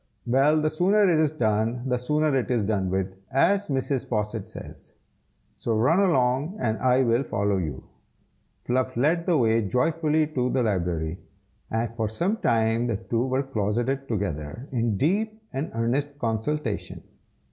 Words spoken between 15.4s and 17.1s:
and earnest consultation.